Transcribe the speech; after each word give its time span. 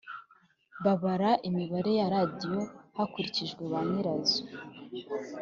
babara 0.83 1.29
Imibare 1.49 1.91
ya 1.99 2.07
radiyo 2.13 2.55
hakurikijwe 2.97 3.63
ba 3.71 3.79
nyirazo 3.89 4.39